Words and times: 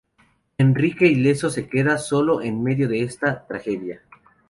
Enrique, 0.57 1.05
ileso, 1.05 1.51
se 1.51 1.69
queda 1.69 1.99
solo 1.99 2.41
en 2.41 2.63
medio 2.63 2.87
de 2.89 3.03
esta 3.03 3.45
tragedia. 3.45 4.01